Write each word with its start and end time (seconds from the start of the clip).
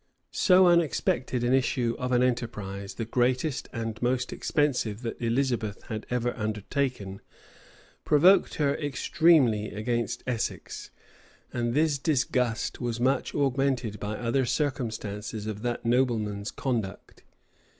So 0.33 0.65
unexpected 0.65 1.43
an 1.43 1.53
issue 1.53 1.95
of 1.99 2.11
an 2.11 2.23
enterprise, 2.23 2.95
the 2.95 3.05
greatest 3.05 3.69
and 3.71 4.01
most 4.01 4.33
expensive 4.33 5.03
that 5.03 5.21
Elizabeth 5.21 5.83
had 5.89 6.07
ever 6.09 6.35
undertaken, 6.35 7.21
provoked 8.03 8.55
her 8.55 8.73
extremely 8.73 9.69
against 9.69 10.23
Essex; 10.25 10.89
and 11.53 11.75
this 11.75 11.99
disgust 11.99 12.81
was 12.81 12.99
much 12.99 13.35
augmented 13.35 13.99
by 13.99 14.17
other 14.17 14.43
circumstances 14.43 15.45
of 15.45 15.61
that 15.61 15.85
nobleman's 15.85 16.49
conduct. 16.49 17.21